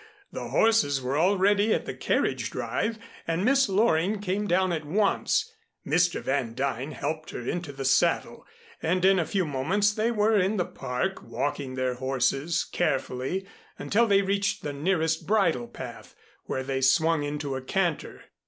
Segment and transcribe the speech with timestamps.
[0.31, 5.53] The horses were already at the carriage drive and Miss Loring came down at once.
[5.85, 6.19] Mr.
[6.21, 8.43] Van Duyn helped her into the saddle,
[8.81, 13.45] and in a few moments they were in the Park walking their horses carefully
[13.77, 16.15] until they reached the nearest bridle path,
[16.45, 18.23] when they swung into a canter.